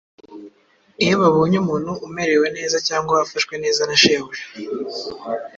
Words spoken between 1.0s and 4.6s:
Iyo babonye umuntu umerewe neza cyangwa afashwe neza na shebuja,